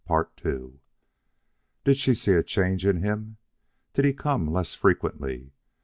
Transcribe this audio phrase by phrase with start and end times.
[1.85, 3.37] Did she see a change in him?
[3.93, 5.51] Did he come less frequently?